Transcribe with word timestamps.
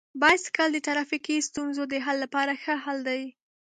بایسکل 0.21 0.69
د 0.73 0.77
ټرافیکي 0.85 1.37
ستونزو 1.47 1.83
د 1.91 1.95
حل 2.05 2.17
لپاره 2.25 2.53
ښه 2.61 2.75
حل 2.83 2.97
دی. 3.09 3.21